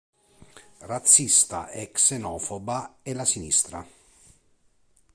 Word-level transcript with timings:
Razzista 0.79 1.69
e 1.69 1.91
xenofoba 1.93 2.95
è 3.03 3.13
la 3.13 3.23
sinistra. 3.23 3.85